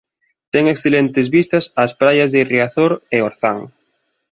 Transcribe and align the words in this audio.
Ten 0.53 0.63
excelentes 0.73 1.27
vistas 1.35 1.65
ás 1.83 1.91
praias 2.01 2.29
de 2.33 2.41
Riazor 2.51 2.91
e 3.15 3.17
Orzán. 3.29 3.59